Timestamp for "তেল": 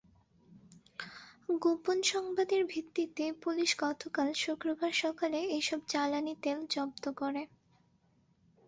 6.43-6.59